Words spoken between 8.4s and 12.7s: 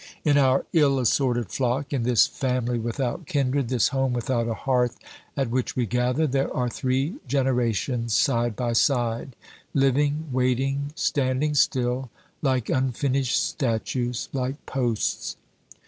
by side, living, waiting, standing still, like